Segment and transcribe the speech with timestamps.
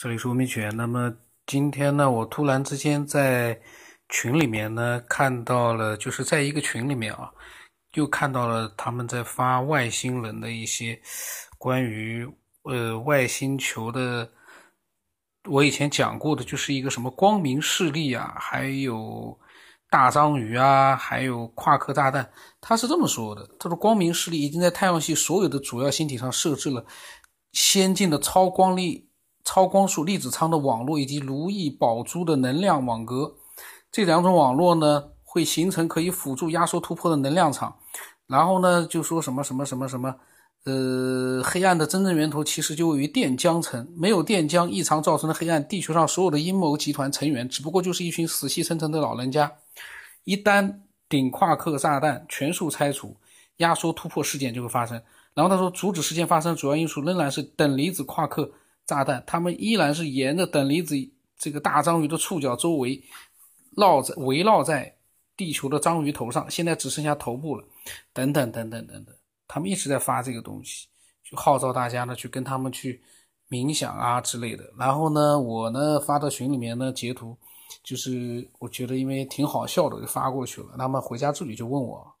[0.00, 0.74] 这里是吴明全。
[0.76, 1.12] 那么
[1.44, 3.60] 今天呢，我突然之间在
[4.08, 7.28] 群里面呢看到了，就是在一个群里面啊，
[7.94, 10.96] 又看到了他们在发外星人的一些
[11.58, 12.24] 关于
[12.62, 14.30] 呃外星球的。
[15.48, 19.36] 我以前讲过的，就是一个什么光明势力啊，还有
[19.90, 22.30] 大章鱼啊，还有夸克炸弹。
[22.60, 26.86] 他是这么说的：他说，光明势力已经在太阳系所有的主要星体上设置了
[27.50, 29.07] 先进的超光力。
[29.48, 33.32] 超光速粒子舱的网络以及如意宝珠的能量网格，
[33.90, 37.74] 这两种网络呢会形成可以辅助压缩突破的能量场。
[38.26, 40.14] 然后呢就说什么什么什么什么，
[40.64, 49.50] 呃，黑暗的真正源头其实就位于电浆层，没有电浆异常造成的黑暗，地球上所有的阴谋集团成员只不过就是一群死气沉沉的老人家。
[50.24, 53.16] 一旦顶夸克炸弹全数拆除，
[53.56, 55.00] 压缩突破事件就会发生。
[55.32, 58.52] 然后他说，阻止事件发生主要因素仍然是等离子夸克。
[58.88, 60.96] 炸弹，他们依然是沿着等离子
[61.36, 63.04] 这个大章鱼的触角周围
[63.76, 64.96] 绕着围绕在
[65.36, 67.62] 地球的章鱼头上，现在只剩下头部了。
[68.14, 69.14] 等等等等等等，
[69.46, 70.86] 他们一直在发这个东西，
[71.22, 73.02] 就号召大家呢去跟他们去
[73.50, 74.64] 冥想啊之类的。
[74.78, 77.36] 然后呢，我呢发到群里面呢截图，
[77.82, 80.68] 就是我觉得因为挺好笑的，就发过去了。
[80.78, 82.14] 那么回家助理就问我，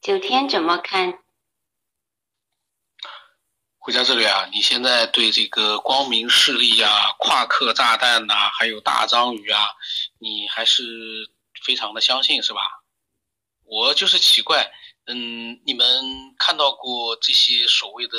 [0.00, 1.18] 九天怎么看？
[3.88, 9.62] 回家这里啊，你现在对这个光明势力啊、夸克炸弹呐，还有大章鱼啊，
[10.18, 10.84] 你还是
[11.64, 12.60] 非常的相信是吧？
[13.64, 14.70] 我就是奇怪，
[15.06, 16.04] 嗯，你们
[16.38, 18.18] 看到过这些所谓的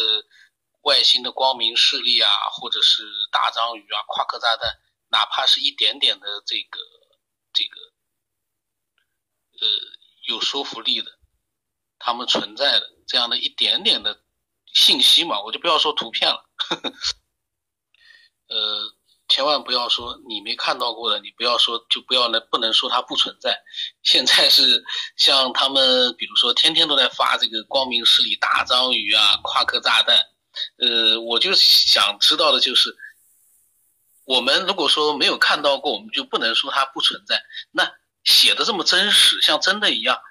[0.82, 4.76] 外星的光明势力啊，或者是大章鱼啊、夸克炸弹，
[5.10, 6.80] 哪怕是一点点的这个
[7.54, 7.80] 这个，
[9.62, 9.68] 呃，
[10.30, 11.12] 有说服力的，
[12.00, 14.24] 他们存在的这样的一点点的。
[14.80, 16.42] 信息嘛，我就不要说图片了。
[18.48, 18.80] 呃，
[19.28, 23.62] 千万不要说你没看到过的，你不要说就不要能不能说它不存在。
[24.04, 24.82] 现在是
[25.18, 30.16] 像他们，比如说天天都在发这个光明势力大章鱼啊、夸克炸弹。
[30.78, 32.96] 呃，我就想知道的就是，
[34.24, 37.44] 我们如果说没有看到过，我们就不能说它不存在。
[37.72, 37.92] 那
[38.24, 40.22] 写的这么真实，像真的一样，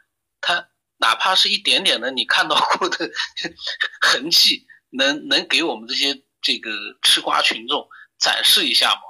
[0.40, 0.68] 它。
[0.98, 3.10] 哪怕是一点点的你看到过的
[4.02, 6.70] 痕迹，能能给我们这些这个
[7.02, 7.88] 吃瓜群众
[8.18, 9.00] 展示一下吗？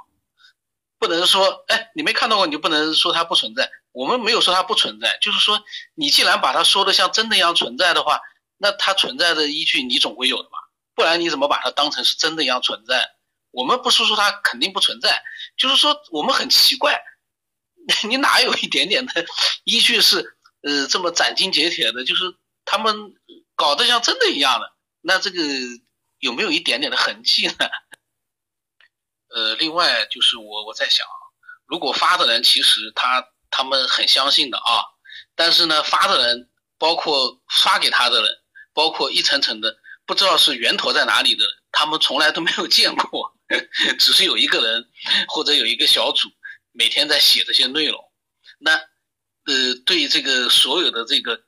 [0.98, 3.70] 不能说，哎，你没看到过，你就不能说它不存在。
[3.92, 5.62] 我们没有说它不存在，就是说，
[5.94, 8.20] 你既然把它说的像真的一样存在的话，
[8.58, 10.58] 那它存在的依据你总归有的吧？
[10.94, 13.08] 不然你怎么把它当成是真的一样存在？
[13.50, 15.22] 我们不是说它肯定不存在，
[15.56, 17.00] 就是说我们很奇怪，
[18.08, 19.24] 你哪有一点点的
[19.64, 20.36] 依据是？
[20.68, 22.24] 呃，这么斩钉截铁的，就是
[22.66, 22.94] 他们
[23.56, 24.70] 搞得像真的一样的，
[25.00, 25.42] 那这个
[26.18, 27.54] 有没有一点点的痕迹呢？
[29.30, 31.06] 呃，另外就是我我在想，
[31.64, 34.84] 如果发的人其实他他们很相信的啊，
[35.34, 38.30] 但是呢，发的人包括发给他的人，
[38.74, 39.74] 包括一层层的
[40.04, 43.34] 不知道是源头在哪里的，他们从来都没有见过，
[43.98, 44.86] 只是有一个人
[45.28, 46.28] 或者有一个小组
[46.72, 47.98] 每天在写这些内容，
[48.58, 48.78] 那。
[49.48, 51.40] 呃，对这个所有的这个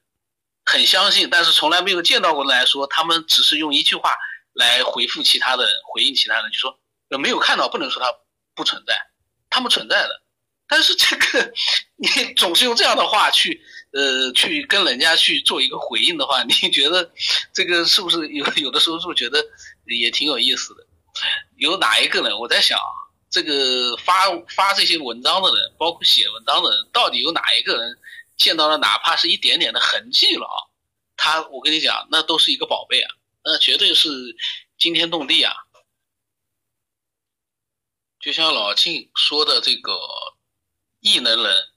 [0.65, 4.11] 很相信，但是从来没有见到过的来说，他们只是用一句话
[4.55, 6.81] 来回复其他的人，回应其他人，就说
[7.11, 8.11] 呃没有看到，不能说它
[8.55, 8.95] 不存在，
[9.51, 10.23] 他们存在的。
[10.67, 11.53] 但是这个
[11.97, 13.61] 你总是用这样的话去
[13.93, 17.13] 呃去跟人家去做一个回应的话，你觉得
[17.53, 19.45] 这个是不是有有的时候是不是觉得
[19.85, 20.87] 也挺有意思的？
[21.57, 22.79] 有哪一个人我在想。
[23.31, 27.97] 这个发发这些文章的人，包括写文章的人，到底有哪一个人
[28.37, 30.59] 见到了哪怕是一点点的痕迹了啊？
[31.17, 33.15] 他，我跟你讲，那都是一个宝贝啊，
[33.45, 34.09] 那绝对是
[34.79, 35.55] 惊天动地啊！
[38.19, 39.93] 就像老晋说的这个
[40.99, 41.69] 异能人，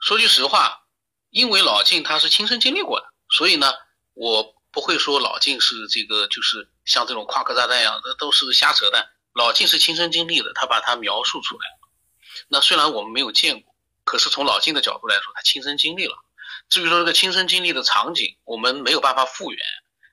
[0.00, 0.88] 说句实话，
[1.30, 3.72] 因为老晋他是亲身经历过的，所以呢，
[4.14, 9.08] 我不会说老晋是这个就是像这种夸克炸弹一样的，都是瞎扯淡。
[9.36, 11.66] 老晋是亲身经历的，他把它描述出来。
[12.48, 16.16] 那虽然我们没有见过，可是从老晋的角度来说，他亲身经历了。
[16.70, 19.60] 至于说这个亲身经历的场景，我们没有办法复原，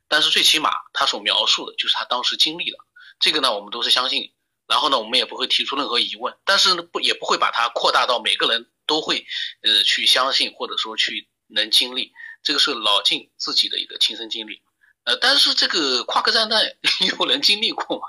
[0.09, 2.77] 但是最起码他所描述的就是他当时经历的。
[3.21, 4.33] 这个呢，我们都是相信。
[4.67, 9.25] 然后呢，我们也不会提出任何疑问，但是呢，不也不会把它扩大到每个人都会
[9.61, 12.11] 呃去相信或者说去能经历。
[12.41, 14.61] 这个是老晋自己的一个亲身经历。
[15.05, 16.61] 呃，但是这个夸克战弹
[17.19, 18.07] 有人经历过吗？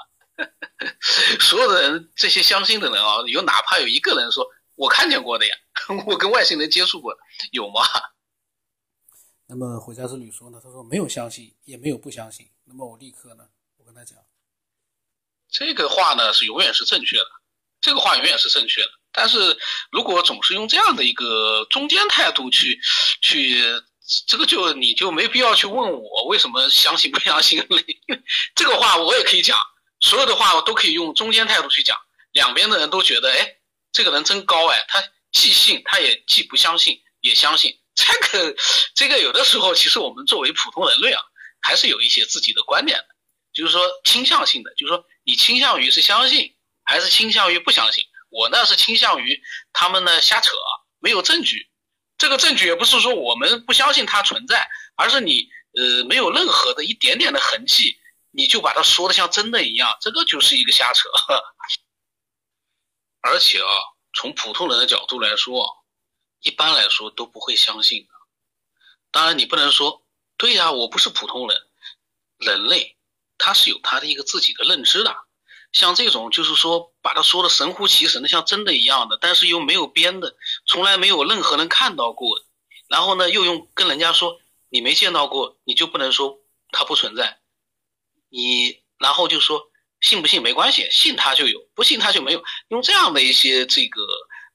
[1.45, 5.55] 所有的人，这些相信的人啊，有哪怕有一个人说我看见过的呀，
[6.07, 7.17] 我跟外星人接触过，
[7.53, 7.83] 有吗？
[9.47, 12.51] 那么回家之旅说呢，他说没有相信，也没有不相信。
[12.65, 13.45] 那么我立刻呢，
[13.77, 14.19] 我跟他讲，
[15.51, 17.27] 这个话呢是永远是正确的，
[17.81, 18.89] 这个话永远是正确的。
[19.13, 19.57] 但是
[19.93, 22.81] 如果总是用这样的一个中间态度去
[23.21, 23.61] 去，
[24.27, 27.85] 这个就你就没必要去问我为什么相信不相信因为
[28.55, 29.57] 这个话我也可以讲，
[30.05, 31.99] 所有的话我都可以用中间态度去讲，
[32.33, 33.57] 两边的人都觉得，哎，
[33.91, 35.03] 这个人真高哎，他
[35.33, 37.81] 既信他也既不相信也相信。
[37.97, 38.55] 这个
[38.95, 41.23] 这个有的时候其实我们作为普通人类啊，
[41.63, 43.07] 还是有一些自己的观点的，
[43.55, 46.55] 就是说倾向性的，就是说你倾向于是相信
[46.85, 48.05] 还是倾向于不相信。
[48.29, 49.41] 我呢是倾向于
[49.73, 50.51] 他们呢瞎扯，
[51.01, 51.71] 没有证据。
[52.19, 55.49] 这个证据也不是说我们不相信它存在，而是你
[55.79, 57.97] 呃没有任何的一点点的痕迹，
[58.37, 61.09] 你就把它说的像真的一样，这个就是一个瞎扯。
[63.21, 63.71] 而且啊，
[64.13, 65.85] 从普通人的角度来说，
[66.41, 68.09] 一般来说都不会相信的。
[69.13, 70.05] 当然，你不能说
[70.37, 71.57] 对呀，我不是普通人，
[72.39, 72.99] 人类
[73.39, 75.17] 他是有他的一个自己的认知的。
[75.71, 82.41] 像这种就是说把他说的神乎其神的，像真的一样的，但是又没有编的，从来没有任何人看到过，
[82.89, 86.41] 然后呢又用跟人家说你没见到过，你就不能说
[86.71, 87.41] 它不存在，
[88.35, 89.71] 你然后就说
[90.01, 94.05] 信不信没关系，信他就有，不信他就没有，用这样的一些这个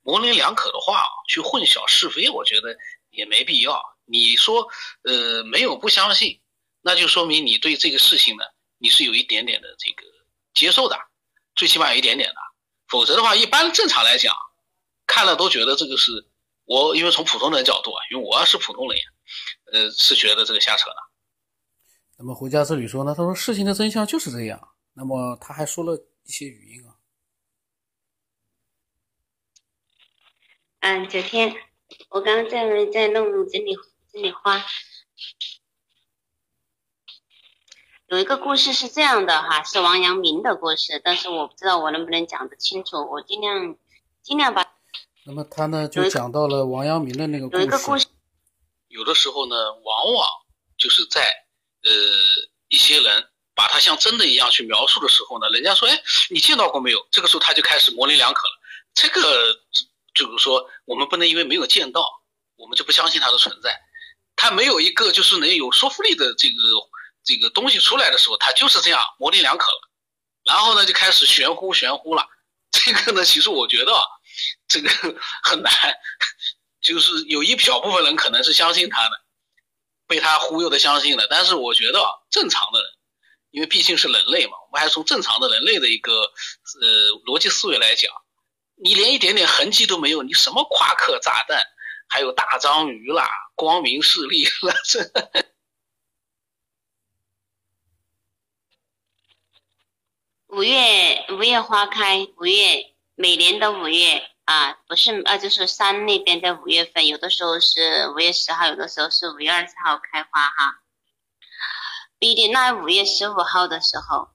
[0.01, 2.75] 模棱两可的话去混淆是非，我觉得
[3.09, 3.81] 也没必要。
[4.03, 4.67] 你说
[5.03, 6.41] 呃没有不相信，
[6.81, 8.43] 那就说明你对这个事情呢
[8.79, 10.03] 你是有一点点的这个
[10.53, 10.99] 接受的。
[11.55, 12.35] 最起码有一点点的，
[12.89, 14.35] 否则的话，一般正常来讲，
[15.07, 16.11] 看了都觉得这个是
[16.65, 18.99] 我，因为从普通人角度啊，因为我是普通人，
[19.71, 21.08] 呃，是觉得这个瞎扯的。
[22.19, 24.75] 那么回家之旅说呢，他说事情的真相就是这样。
[24.93, 26.99] 那么他还说了一些语音啊。
[30.81, 31.55] 嗯，九天，
[32.09, 33.73] 我刚刚在在弄整理
[34.11, 34.61] 整理花。
[38.07, 43.77] 有一个故事是这样的哈，是王阳明的故事，但是我不知道我能不能讲得清楚，我尽量
[44.21, 44.65] 尽量把。
[45.23, 47.61] 那么他呢就讲到了王阳明的那个故事。
[47.61, 48.07] 有一个故事，
[48.89, 50.27] 有的时候呢，往往
[50.77, 51.21] 就是在
[51.89, 51.95] 呃
[52.69, 57.07] 一些人把他像真的一样去描述的时候呢，人家说哎你见到过没有？
[57.11, 58.53] 这个时候他就开始模棱两可了。
[58.93, 59.53] 这个
[60.13, 62.01] 就是说我们不能因为没有见到，
[62.55, 63.79] 我们就不相信他的存在。
[64.35, 66.53] 他没有一个就是能有说服力的这个。
[67.21, 69.89] 这个东西出来的时候，它就是这样模棱两可了，
[70.45, 72.25] 然后呢就开始玄乎玄乎了。
[72.71, 74.01] 这个呢，其实我觉得啊
[74.67, 74.89] 这个
[75.43, 75.71] 很难，
[76.81, 79.21] 就是有一小部分人可能是相信他的，
[80.09, 81.27] 被他忽悠的相信了。
[81.29, 82.89] 但是我觉得正常的人，
[83.51, 86.87] 因为毕竟是人类嘛，我们还是从正常的人类的一个呃
[87.25, 88.11] 逻辑思维来讲，
[88.75, 91.63] 你连一点点痕迹都没有，你什么夸克炸弹，
[92.07, 94.99] 还有大章鱼啦、光明势力啦，这。
[100.47, 110.79] 五月五月花开，五月每年的五月啊，不是啊，就是山那边在五月份，有的时候是五月十号，有的时候是五月二十号开花哈。
[112.19, 114.29] 不一定，那五月十五号的时候，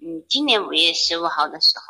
[0.00, 1.84] 嗯，今年五月十五号的时候，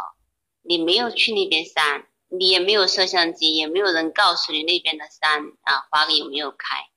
[0.60, 6.90] 你没有去那边山，你也没有摄像机，也没有人告诉你那边的山啊花有没有开，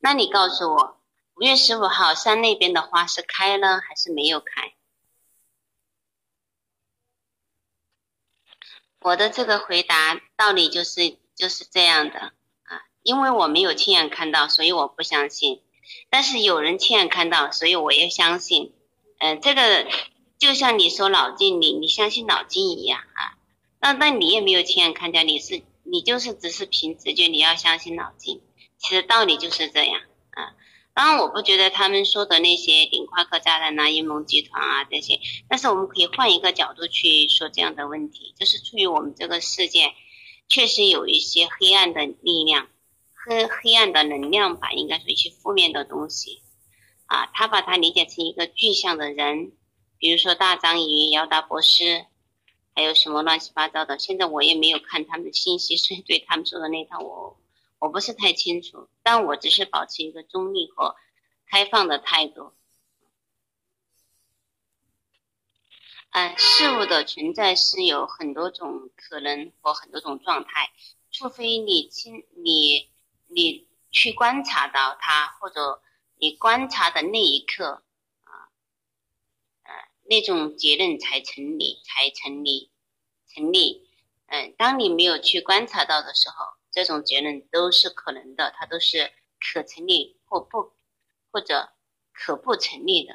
[0.00, 1.00] 那你告诉我，
[1.36, 4.74] 五月十五号山那边的花是开了还是没有开？
[9.06, 12.18] 我的这个回答道理就是就是这样的
[12.64, 15.62] 啊，因为我没有亲眼看到，所以我不相信。
[16.10, 18.72] 但是有人亲眼看到，所以我也相信。
[19.20, 19.86] 嗯，这个
[20.38, 23.38] 就像你说脑筋，你你相信脑筋一样啊。
[23.80, 28.42] 那那你也没有亲眼看见，你是你就是只是凭直觉，你要相信脑筋。
[28.76, 30.00] 其实道理就是这样。
[30.96, 39.92] 当然，我不觉得他们说的那些顶夸克炸弹呐、阴谋集团啊这些，但是我们可以换一个角度去说这样的问题，就是出于我们这个世界
[40.48, 42.68] 确实有一些黑暗的力量
[43.12, 46.40] 黑黑暗的能量吧，应该说一些负面的东西
[47.04, 49.52] 啊，他把它理解成一个具象的人，
[49.98, 52.06] 比如说大章鱼、姚达博士，
[52.74, 53.98] 还有什么乱七八糟的。
[53.98, 57.36] 现在我也没有看他们的信息，所以对他们说的那套我。
[57.86, 60.96] 我不是太清楚，但我只是保持一个中立和
[61.46, 62.52] 开放的态度。
[66.10, 70.72] 嗯，事物的存在是有很多种可能和很多种状态，
[71.12, 72.90] 除非你亲你
[73.28, 75.80] 你去观察到它，或者
[76.16, 77.84] 你观察的那一刻
[78.24, 78.50] 啊，
[79.62, 79.72] 呃，
[80.10, 82.72] 那种结论才成立，才成立
[83.28, 83.88] 成立。
[84.26, 86.55] 嗯，当你没有去观察到的时候。
[86.76, 90.74] 这种结论都是可能的，它都是可成立或不，
[91.30, 91.70] 或者
[92.12, 93.14] 可不成立的。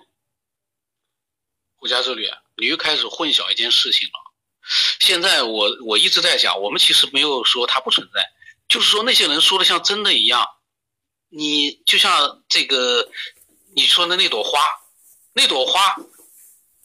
[1.75, 2.27] 胡家之旅，
[2.57, 4.33] 你又开始混淆一件事情了。
[4.99, 8.31] 现在我我一直在讲，我们其实没有说它不存在，
[8.67, 10.43] 就是说那些人说的像真的一样。
[11.29, 13.11] 你就像这个
[13.75, 14.59] 你说的那朵花，
[15.33, 15.95] 那朵花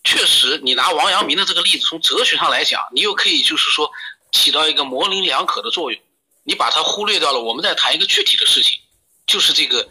[0.04, 3.90] 确实，你拿王阳明的这个例子，从哲学上来讲，你又可以就是说
[4.30, 5.99] 起到一个模棱两可的作用。
[6.47, 8.81] 你把它忽略掉了，我们在谈一个具体的事情，
[9.26, 9.88] 就是这个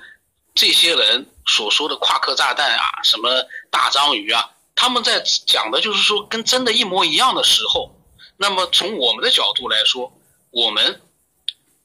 [0.54, 7.94] 这些人所说的夸克炸弹啊，什么大章鱼啊，他们在讲的就是说跟真的一模一样的时候，
[8.38, 10.18] 那么从我们的角度来说，
[10.52, 11.02] 我们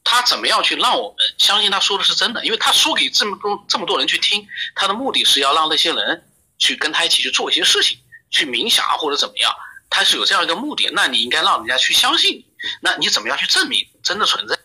[0.05, 2.45] 他怎么样去让我们相信他说的是真的？
[2.45, 4.47] 因为他说给这么多这么多人去听，
[4.77, 7.99] 他的目的是要让那些人去跟他一起去做一些事情，
[8.31, 9.53] 去冥想啊或者怎么样，
[9.91, 12.50] 他是有这样一个目的，那你应该让人家去相信你。
[12.81, 14.59] 那你怎么样去证明真的存在？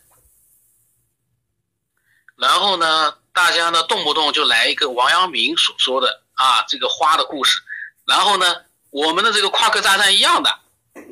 [2.37, 7.61] 然后呢，大家呢动不动就来一个王阳明所说的啊这个花的故事，
[8.05, 10.59] 然后呢，我们的这个夸克炸弹一样的，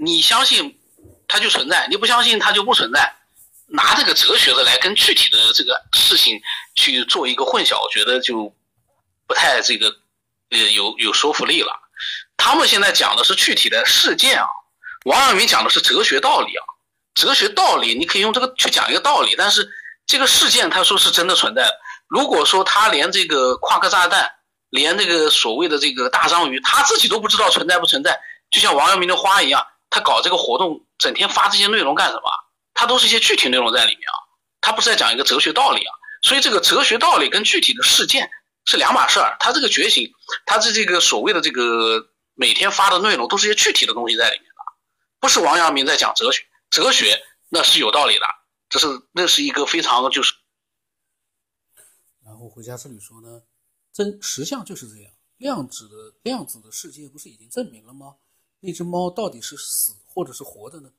[0.02, 0.78] 你相信
[1.28, 3.16] 它就存在，你不相信它就不存在，
[3.68, 6.42] 拿这个哲学的来跟具体的这个事情
[6.76, 8.54] 去做一个混淆，我觉得就
[9.26, 9.88] 不太这个
[10.50, 11.74] 呃有有说服力了。
[12.36, 14.46] 他们现在讲的是具体的事件啊，
[15.06, 16.66] 王阳明讲的是哲学道理啊，
[17.14, 19.70] 哲学道理你可以用这个去讲一个道理，但是。
[20.06, 21.66] 这个事件，他说是真的存在。
[22.10, 24.30] 如果说他连这个夸克炸弹，
[24.70, 28.20] 连这个所谓的这个大章鱼，他自己都不知道存在不存在，
[28.52, 32.24] 就像王阳明的花一样，他搞这个活动，整天发这些内容干什么？
[32.74, 34.20] 他都是一些具体内容在里面啊，
[34.60, 35.94] 他不是在讲一个哲学道理啊。
[36.22, 38.30] 所以这个哲学道理跟具体的事件
[38.66, 39.38] 是两码事儿。
[39.40, 40.12] 他这个觉醒，
[40.46, 42.06] 他是这个所谓的这个
[42.36, 44.74] 每天发的内容，都是一些具体的东西在里面的，
[45.22, 46.44] 不是王阳明在讲哲学。
[46.74, 47.06] 哲学
[47.50, 48.26] 那是有道理的。
[48.68, 50.34] 这是那是一个非常就是，
[52.26, 53.44] 然后回家之旅说呢，
[53.92, 58.16] 真实相就是这样，量子的量子的世界不是已经证明了吗？
[58.62, 60.92] 那只猫到底是死或者是活的呢？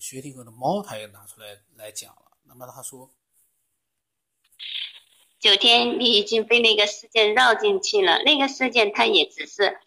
[0.00, 2.38] 薛定谔的猫他也拿出来来讲了。
[2.42, 3.14] 那么他说，
[5.38, 9.78] 九天你已经被那个事件绕进去了，那个事件它也只是。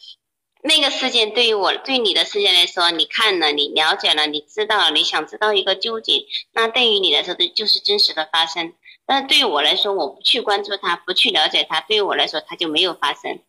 [0.68, 8.74] 那个事件对于我，对你的事件来说，你看了，你了解了，你知道了，你想知道一个究竟，那对于你来说，就是真实的发生。
[9.06, 13.44] 但是对于我来说，我不去关注它，不去了解它，对于我来说，它就没有发生。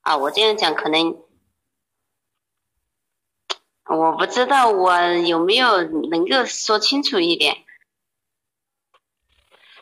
[0.00, 1.22] 啊，我这样讲可能，
[3.84, 7.64] 我不知道我有没有能够说清楚一点。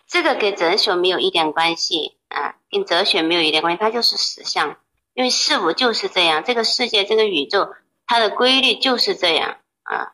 [0.07, 4.79] 这个跟哲学没有一点关系啊，跟哲学没有一点关系，它就是实相。
[5.15, 7.73] 因为事物就是这样，这个世界，这个宇宙，
[8.05, 10.13] 它的规律就是这样啊。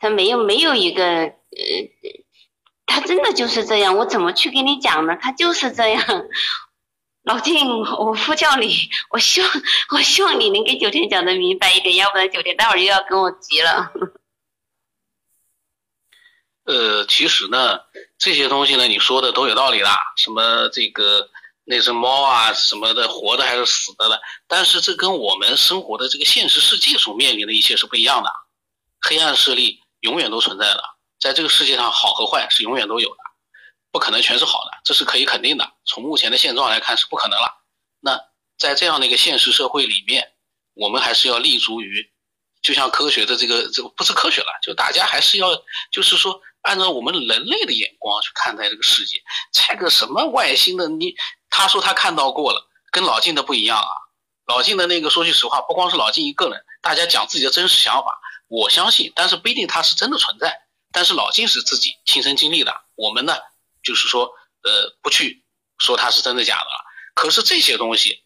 [0.00, 1.32] 它没有没有一个呃，
[2.86, 3.96] 它真的就是这样。
[3.96, 5.16] 我怎么去跟你讲呢？
[5.20, 6.04] 它就是这样。
[7.22, 8.74] 老静，我呼叫你，
[9.10, 9.48] 我希望
[9.90, 13.92] 我希望你能给九天讲的明白一点，要不然九天待会儿又要跟我急了。
[16.66, 17.78] 呃，其实呢，
[18.18, 21.30] 这些东西呢，你说的都有道理啦，什么这个。
[21.72, 24.20] 那只猫啊什么的，活的还是死的了？
[24.46, 28.30] 但是这跟我们生活的这个现实世界所面临的一切是不一样的。
[29.00, 30.84] 黑暗势力永远都存在的，
[31.18, 33.16] 在这个世界上，好和坏是永远都有的，
[33.90, 35.72] 不可能全是好的，这是可以肯定的。
[35.86, 37.64] 从目前的现状来看，是不可能了。
[38.00, 38.20] 那
[38.58, 40.30] 在这样的一个现实社会里面，
[40.74, 42.12] 我们还是要立足于，
[42.60, 45.48] 就像科学的这个这个不是科学了，就大家还是要
[45.90, 46.38] 就是说。
[46.62, 49.20] 按照我们人类的眼光去看待这个世界，
[49.52, 50.88] 猜个什么外星的？
[50.88, 51.12] 你
[51.52, 53.88] 他说他看到过了，跟老晋的不一样啊。
[54.46, 58.18] 老晋的那个说句实话，不光是老晋一个人，大家讲自己的真实想法，
[58.48, 60.58] 我相信，但是不一定他是真的存在。
[60.90, 63.36] 但是老晋是自己亲身经历的，我们呢，
[63.82, 64.24] 就是说，
[64.62, 65.44] 呃，不去
[65.78, 66.84] 说他是真的假的了。
[67.14, 68.24] 可是这些东西，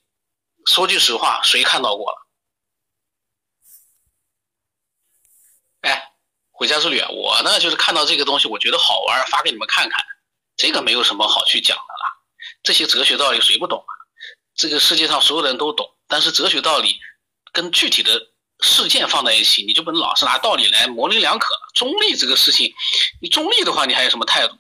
[0.67, 2.23] 说句实话，谁看到过了？
[6.59, 10.03] 回家之旅，我呢就是看到这个东西，我觉得好玩，发给你们看看。
[10.57, 12.06] 这个没有什么好去讲的了，
[12.67, 13.93] 这些哲学道理谁不懂啊？
[14.57, 16.99] 这个世界上所有人都懂，但是哲学道理
[17.53, 18.21] 跟具体的
[18.59, 21.61] 事件放在一起，你就不能老是拿道理来模棱两可了。
[21.77, 22.75] 中立这个事情，
[23.23, 24.57] 你中立的话，你还有什么态度？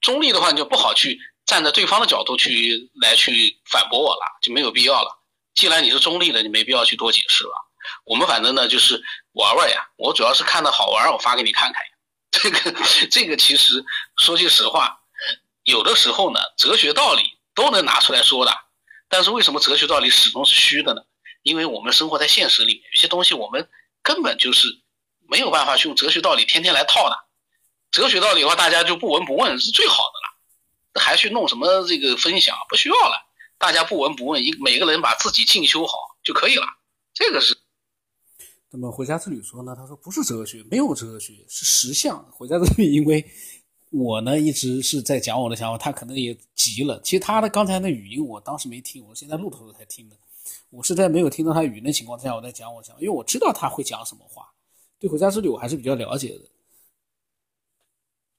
[0.00, 5.20] 中立的话，你就不好去站在对方的角度去来去反驳我了，就没有必要了。
[5.54, 7.52] 既然你是中立的，你没必要去多解释了。
[8.06, 9.02] 我们反正呢就是
[9.32, 11.90] 玩玩呀，我主要是看到好玩，我发给你看看呀。
[12.32, 13.84] 这个这个其实
[14.16, 14.98] 说句实话，
[15.64, 18.52] 有的时候呢，哲学道理都能拿出来说的。
[19.08, 21.02] 但是为什么哲学道理始终是虚的呢？
[21.42, 23.68] 因为我们生活在现实里面，有些东西我们
[24.02, 24.68] 根本就是
[25.28, 27.16] 没有办法去用哲学道理天天来套的。
[27.90, 33.26] 哲学道理的话，大家就不闻不问是最好的了，还去弄什么这个分享不需要了，
[33.58, 36.66] 大家不闻不问，一每个人把自己进修好就可以了。
[37.12, 37.58] 这个是。
[38.72, 42.22] 那么回家之旅说呢，他说不是哲学，没有哲学，是实相。
[42.30, 43.28] 回家之旅因为
[43.90, 47.00] 我呢一直是在讲我的想法，他可能也急了。
[47.02, 50.16] 其实他的刚才那语音我当时没听，我现在路途才听的。
[50.70, 54.48] 我是在没有听到他语音的情况下，我在讲我想，因为我知道他会讲什么话。
[55.00, 56.40] 对回家之旅我还是比较了解的。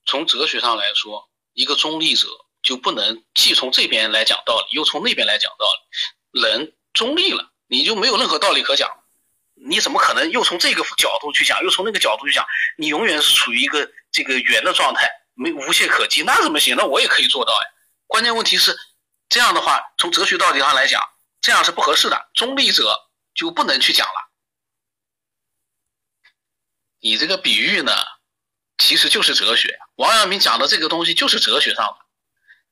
[0.05, 2.27] 从哲学上来说，一个中立者
[2.63, 6.41] 就不能既从这边来讲道理，又从那边来讲道理。
[6.41, 8.89] 人中立了，你就没有任何道理可讲。
[9.55, 12.45] 你怎么可能又从这个角度去讲，又从那个角度去讲？
[12.77, 15.07] 你永远是处于一个这个圆的状态，
[15.41, 16.75] 没无懈可击，那怎么行？
[16.75, 17.67] 那我也可以做到呀。
[18.07, 18.77] 关键问题是，
[19.27, 21.01] 这样的话，从哲学道理上来讲，
[21.41, 22.29] 这样是不合适的。
[22.33, 22.95] 中立者
[23.33, 24.13] 就不能去讲了。
[26.99, 27.91] 你这个比喻呢，
[28.77, 29.79] 其实就是哲学。
[29.95, 31.95] 王阳明讲的这个东西就是哲学上的。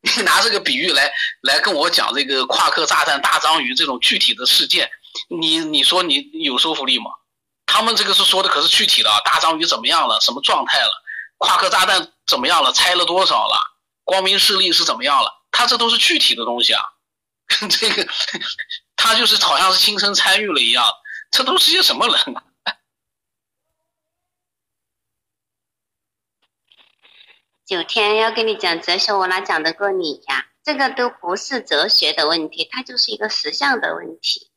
[0.02, 1.12] 你拿这个比喻来
[1.42, 4.90] 来跟我讲这个夸克炸弹大章鱼这种具体的事件。
[5.28, 7.10] 你你说你有说服力吗？
[7.66, 10.92] 他们这个是说的可是具体的啊，大章鱼怎么样了，什么状态了，
[11.39, 13.60] 夸克炸弹怎么样了，拆了多少了，
[14.03, 16.84] 光明势力是怎么样了，他这都是具体的东西啊。
[17.67, 18.08] 这个
[18.96, 20.86] 他就是好像是亲身参与了一样，
[21.31, 22.15] 这都是些什么人？
[27.65, 30.46] 九天要跟你讲哲学，我哪讲得过你呀？
[30.63, 34.51] 这个都不是哲学的问题，它就是一个实相的问题。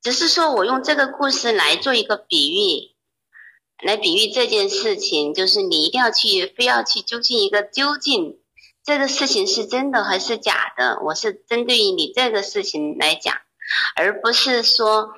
[0.00, 2.91] 只是说我用这个故事来做一个比喻，
[3.82, 8.38] 来比喻这件事情，就是你一定要去，非要去究竟一个究竟，
[8.84, 10.98] 这个事情是真的还是假的？
[11.04, 13.36] 我是针对于你这个事情来讲，
[13.96, 15.10] 而不是说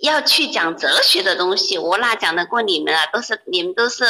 [0.00, 1.78] 要去讲哲学的东西。
[1.78, 3.06] 我哪讲得过你们啊？
[3.06, 4.04] 都是你们都是，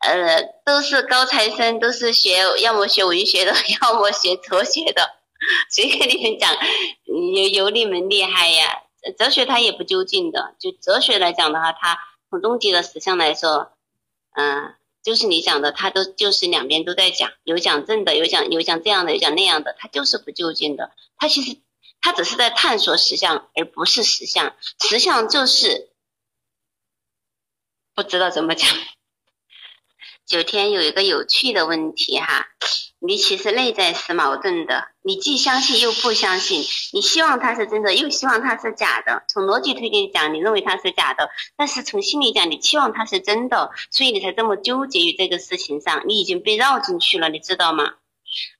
[0.00, 5.10] 呃，都是高材生，都是学要么学文学的， 要么学哲学的，
[5.70, 6.52] 谁跟你们讲
[7.34, 8.82] 有有你们厉害呀？
[9.16, 11.96] 哲学它也不究竟的，就哲学来讲的话，它
[12.36, 13.72] 从终极的实相来说，
[14.32, 20.92] 嗯，就是你讲的，他都就是两边都在讲，有讲正的，有讲有讲这样的，有讲那样的，他就是不究竟的。
[21.16, 21.56] 他其实
[22.02, 24.54] 他只是在探索实相，而不是实相。
[24.78, 25.88] 实相就是
[27.94, 28.68] 不知道怎么讲。
[30.26, 32.48] 九天有一个有趣的问题哈。
[33.06, 39.24] 你其实内在是矛盾的，你既相信又不相信，你希望它是真的，又希望它是假的。
[39.28, 46.02] 从逻辑推理讲，你认为它是假的，但是从心理讲，你期望它是真的，所以你才这么纠结于这个事情上。
[46.06, 47.94] 你已经被绕进去了，你知道吗？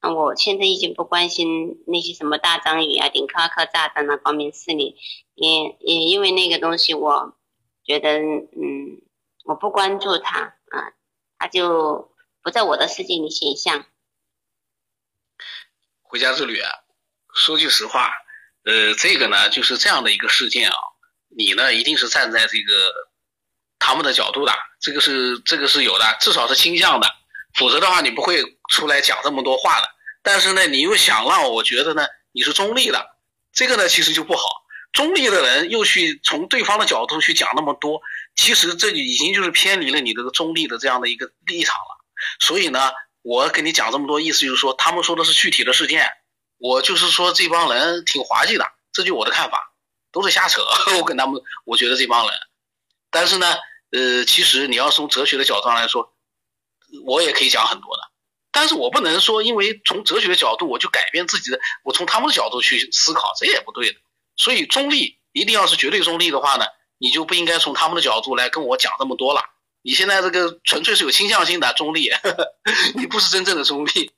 [0.01, 4.97] 啊，我现在已经不关心那些什么大章鱼啊、顶克克炸弹啊、光明势力，
[5.35, 7.35] 也也因为那个东西，我
[7.85, 9.03] 觉得，嗯，
[9.45, 10.93] 我不关注它啊，
[11.37, 12.11] 它就
[12.43, 13.85] 不在我的世界里显象。
[16.17, 16.71] 回家之旅啊，
[17.35, 18.11] 说句实话，
[18.65, 20.77] 呃，这个呢就是这样的一个事件啊，
[21.37, 22.91] 你呢一定是站在这个
[23.79, 27.07] 他们的角度的，这个是这个是有的，至少是倾向的，
[27.59, 29.89] 否则的话你不会出来讲这么多话的。
[30.23, 33.07] 但是呢，你又想让我觉得呢你是中立的，
[33.53, 34.43] 这个呢其实就不好。
[34.95, 38.01] 中立的人又去从对方的角度去讲那么多，
[38.35, 42.03] 其实这已经就是偏离了你这个中立的这样的一个立场了。
[42.41, 42.91] 所以呢。
[43.27, 46.09] 我跟你讲这么多，意思就是说，他们说的是具体的事件，
[46.59, 49.75] 我就是说这帮人挺滑稽的，这就我的看法，
[50.13, 50.63] 都是瞎扯。
[50.97, 52.33] 我跟他们，我觉得这帮人，
[53.11, 53.57] 但是呢，
[53.91, 56.15] 呃，其实你要从哲学的角度上来说，
[57.05, 58.03] 我也可以讲很多的，
[58.53, 63.99] 但是我不能说，因为从哲学的角度我就改变自己的，我从他们的角度去思考，这也不对的。
[64.37, 66.65] 所以中立一定要是绝对中立的话呢，
[66.99, 69.43] 你就不应该从他们的角度来跟我讲这么多了。
[69.87, 72.11] 你现在这个纯粹是有倾向性的中立，
[72.97, 74.11] 你不是真正的中立。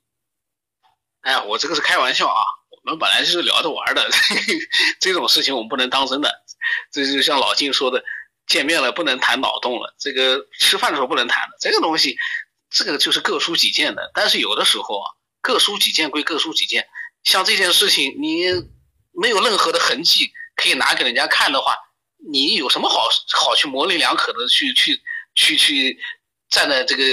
[1.21, 4.09] 哎呀，我这个是开玩笑啊，我们本来就是聊着玩的，
[4.99, 6.43] 这种事情我们不能当真的。
[6.91, 8.03] 这就像老静说的，
[8.47, 12.17] 见面了不能谈脑洞了，这个吃饭的时候不能谈的，这个东西，
[12.71, 14.11] 这个就是各抒己见的。
[14.15, 15.11] 但是有的时候啊，
[15.43, 16.89] 各抒己见归各抒己见，
[17.25, 18.47] 像这件事情，你
[19.13, 21.75] 没有任何的痕迹可以拿给人家看的话，
[22.33, 25.03] 你有什么好好去模棱两可的去去？
[25.39, 25.97] 去去
[26.51, 27.05] 站在这个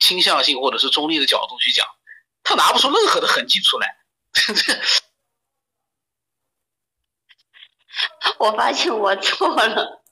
[0.00, 1.86] 倾向性或者是中立的角度去讲，
[2.42, 3.98] 他拿不出任何的痕迹出来。
[8.38, 10.02] 我发现我错了，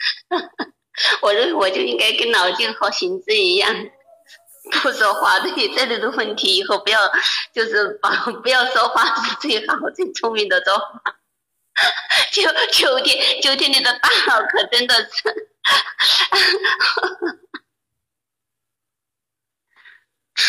[1.22, 3.74] 我认为我就应该跟老静和行知一样，
[4.82, 5.40] 不说话。
[5.40, 7.00] 对这类的问题，以后不要
[7.54, 8.11] 就是把
[8.42, 11.02] 不要说话是最好最聪明的做法。
[12.30, 15.48] 就秋天，秋天你的大脑可真的是。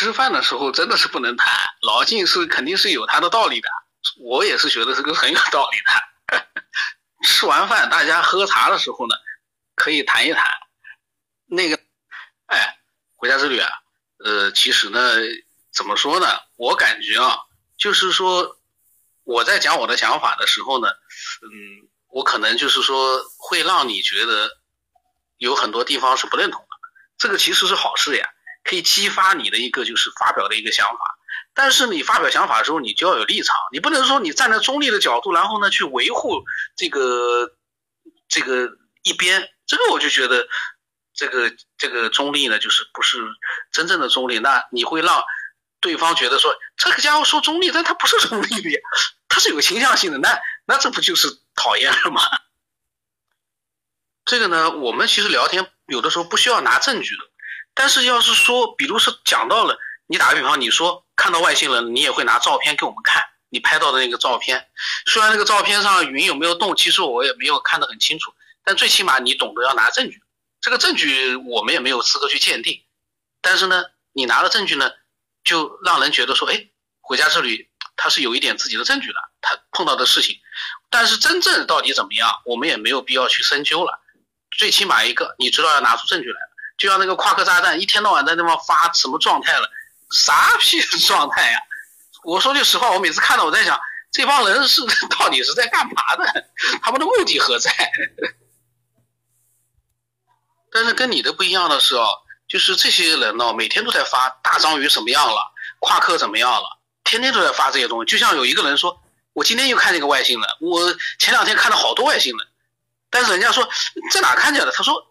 [0.03, 3.69] 吃饭的时候真的是不能谈，老静是肯定是有他的道理的，
[4.19, 6.45] 我也是觉得这个很有道理的。
[7.23, 9.15] 吃完饭大家喝茶的时候呢，
[9.75, 10.45] 可以谈一谈。
[11.45, 11.79] 那个，
[12.47, 12.77] 哎，
[13.15, 13.69] 回家之旅啊，
[14.17, 14.99] 呃，其实呢，
[15.71, 16.27] 怎么说呢？
[16.57, 17.37] 我感觉啊，
[17.77, 18.59] 就是说
[19.23, 24.49] 我在讲我的想法的时候呢，嗯，我可能就是说会让你觉得
[25.37, 26.67] 有很多地方是不认同的，
[27.17, 28.32] 这个其实是好事呀，
[28.63, 31.17] 可以激发你的一个就是发表的一个想法。
[31.55, 36.43] 但是你发表想法的时候，你就要有立场，你不能说你站在中立的角度，然后呢去维护
[36.75, 37.55] 这个
[38.27, 38.71] 这个
[39.03, 40.47] 一边，这个我就觉得
[41.13, 43.19] 这个这个中立呢，就是不是
[43.71, 45.23] 真正的中立，那你会让
[45.79, 48.81] 对方觉得说这个家伙说中立，但他不是中立的，
[49.29, 52.21] 他是有倾向性的，那那这不就是讨厌了吗？
[54.25, 57.23] 这个呢，我们其实聊天有的时候不需要拿证据的，
[57.73, 59.77] 但是要是说，比如是讲到了。
[60.05, 64.67] 你打个比方，你说看到外星人，你也会拿照片给我们看，你拍到的那个照片，
[65.07, 68.33] 虽然那个照片上云有没有动，其实我也没有看得很清楚，
[68.65, 70.21] 但最起码你懂得要拿证据。
[70.59, 72.83] 这个证据我们也没有资格去鉴定，
[73.41, 74.91] 但是呢，你拿了证据呢，
[75.43, 76.67] 就让人觉得说，哎，
[76.99, 80.37] 回家之旅他是有一点自己的证据的，他碰到的事情，
[80.89, 84.01] 但是真正到底怎么样，我们也没有必要去深究了。
[84.51, 89.69] 最起码一个，你知道要拿出证据来了，就像那个夸克炸弹，一天到晚在那方发什么状态了。
[90.11, 91.59] 啥屁 状态呀！
[92.23, 93.79] 我说句实话，我每次看到，我在想，
[94.11, 94.81] 这帮人是
[95.17, 96.45] 到底是在干嘛的？
[96.83, 97.71] 他们的目的何在？
[100.71, 102.07] 但是跟你的不一样的是哦，
[102.47, 108.11] 就是这些人呢，每天都在发大章鱼什么样了，夸克怎么样了，天天都在发这些东西。
[108.11, 109.01] 就像有一个人说，
[109.33, 112.47] 我今天又看见个外星人，我前两天看了好多外星人，
[113.09, 113.67] 但是人家说
[114.11, 114.71] 在哪看见的？
[114.71, 115.07] 他说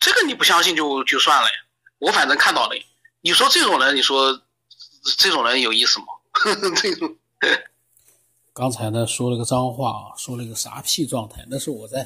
[0.00, 1.54] 这个你不相信就就算了呀，
[1.98, 2.76] 我反正看到了。
[3.20, 4.42] 你说这种人，你说。
[5.18, 6.06] 这种人有意思吗？
[6.82, 7.16] 这种，
[8.52, 11.46] 刚才呢说了个脏话啊，说了个啥屁状态？
[11.48, 12.00] 那是我在，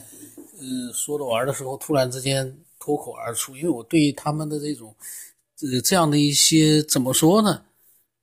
[0.59, 4.95] 呃，说着玩的时候，突然之间脱口而出，因为我对他们的这种，
[5.63, 7.65] 呃，这样的一些怎么说呢？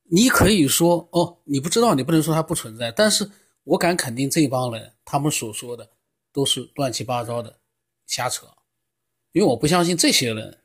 [0.04, 3.28] 你可以说哦，你不知道，你不能说他不存在，但是
[3.64, 5.90] 我敢肯定，这帮人他们所说的
[6.32, 7.58] 都是乱七八糟的
[8.06, 8.46] 瞎扯，
[9.32, 10.58] 因为我不相信这些人。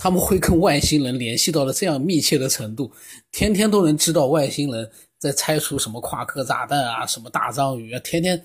[0.00, 2.88] 他们会跟外星人联系到了这样密切的程度，
[3.32, 8.40] 天天都能知道外星人在拆除什么夸克炸弹啊，什么大章鱼啊，天天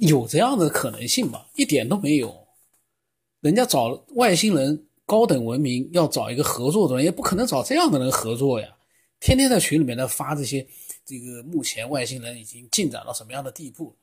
[0.00, 1.46] 有这样的可能性吗？
[1.54, 2.36] 一点都没有。
[3.42, 8.66] 人家找外星人高等文明要找一个合作的人，也不可能找这样的人合作呀。
[9.20, 10.66] 天天在群里面在发这些，
[11.04, 13.94] 这个目前外星人已经进展到什么样的地步，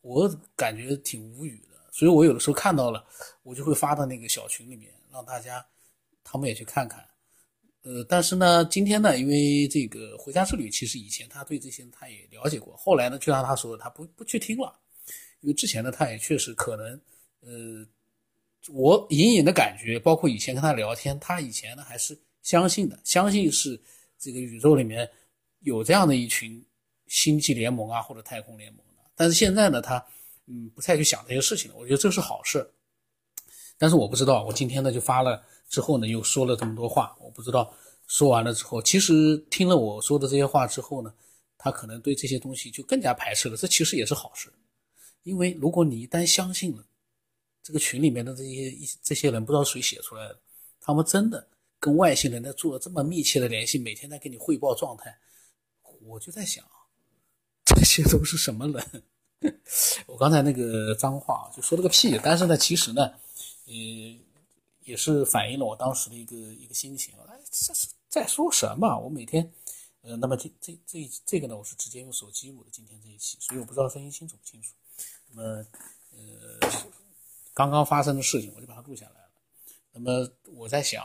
[0.00, 1.75] 我感觉挺无语的。
[1.96, 3.02] 所以我有的时候看到了，
[3.42, 5.64] 我就会发到那个小群里面，让大家。
[6.28, 7.06] 他们也去看看，
[7.82, 14.76] 呃，但是呢，今天呢，因为这个回家之旅，其实以前他对这些他也了解过，后来呢，就像他说的，他不不去听了，
[15.40, 17.00] 因为之前呢，他也确实可能，
[17.42, 17.86] 呃，
[18.72, 23.80] 我隐隐的感觉，包括以前跟他聊天，他以前呢还是相信的，相信是
[24.18, 25.08] 这个宇宙里面
[25.60, 26.60] 有这样的一群
[27.06, 30.04] 星际联盟啊，或者太空联盟的，但是现在呢，他
[30.46, 32.70] 嗯不太去想这些事情了，我觉得这是好事，
[33.78, 35.44] 但是我不知道，我今天呢就发了。
[35.68, 37.74] 之后呢，又说了这么多话，我不知道
[38.06, 41.12] 说完了之后，其实听了我说的这些话之后呢，
[41.58, 43.56] 他可能对这些东西就更加排斥了。
[43.56, 44.48] 这其实也是好事，
[45.24, 46.86] 因为如果你一旦相信了，
[47.64, 50.38] 这个群里面的这些一这些人不知道谁写出来的，
[50.80, 51.44] 他们真的
[51.80, 55.18] 跟外星人在做了这么密切的联系，每天在给你汇报状态，
[56.02, 56.64] 我就在想，
[57.66, 59.02] 这些都是什么人？
[60.06, 63.02] 我刚才那个脏话就说了个屁，但是呢，其实呢，
[63.66, 63.74] 呃。
[64.86, 67.12] 也是反映了我当时的一个一个心情。
[67.26, 68.96] 哎，这是在说什么？
[69.00, 69.52] 我每天，
[70.02, 74.74] 呃，那么这这这这个呢，我是直接用手机录的今天这一期，所以我不知道声音清楚不清楚。
[75.32, 75.66] 那么，
[76.12, 76.70] 呃，
[77.52, 79.30] 刚刚发生的事情，我就把它录下来了。
[79.90, 81.04] 那么我在想，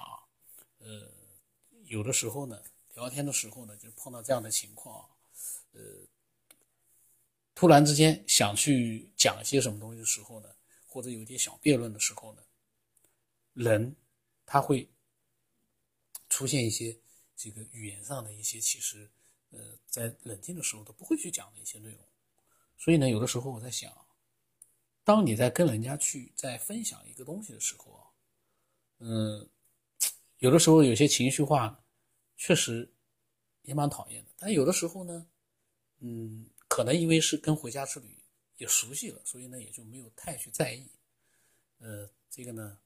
[0.78, 1.10] 呃，
[1.86, 2.62] 有的时候呢，
[2.94, 5.04] 聊天的时候呢，就碰到这样的情况，
[5.74, 5.82] 呃，
[7.62, 10.50] 突然之间想去讲一些什么东西的时候呢，
[10.88, 12.42] 或者有点小辩论的时候呢。
[13.54, 13.96] 人
[14.48, 14.90] 他会
[16.28, 16.98] 出现一些
[17.36, 19.08] 这个语言上的一些，其实
[19.52, 22.00] 呃，在冷静的时候都不会去讲的一些内容。
[22.80, 23.96] 所以呢，有的时候我在想，
[25.04, 28.08] 当你在跟人家去在分享一个东西的时候啊，
[28.98, 29.48] 嗯，
[30.40, 31.80] 有的时候有些情绪化，
[32.38, 32.92] 确实
[33.62, 34.32] 也蛮讨厌的。
[34.40, 35.28] 但有的时候呢，
[36.00, 36.50] 嗯，
[36.82, 38.18] 可能因为是跟回家之旅
[38.58, 40.90] 也熟悉了，所以呢也就没有太去在意。
[41.78, 42.80] 呃，这个呢。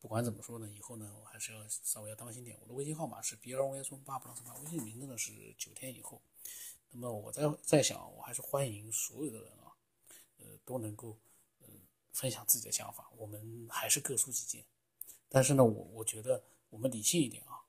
[0.00, 2.58] 不管怎么说呢，以后呢，我还是要稍微要当心点。
[2.60, 6.20] 我的微信号码是 B 二 Y 八八八，微信名字呢是九天以后。
[6.90, 9.70] 那么我在在想，我还是欢迎所有的人啊，
[10.38, 11.16] 呃，都能够
[11.60, 11.68] 呃
[12.12, 14.64] 分享自己的想法，我们还是各抒己见。
[15.28, 17.62] 但是呢，我我觉得我们理性一点啊，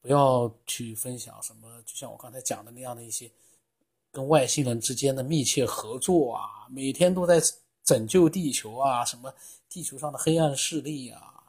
[0.00, 3.28] 不要去分享什么，就像我刚才讲的那样的一些
[4.12, 7.42] 跟外星人之间的密切合作啊，每天都在
[7.82, 9.34] 拯救地球啊，什么
[9.68, 11.42] 地球上的黑暗势力啊，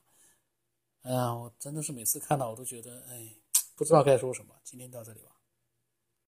[1.02, 3.36] 哎呀，我真的是每次看到我都觉得，哎，
[3.76, 4.56] 不知道该说什么。
[4.64, 5.33] 今天到这里吧。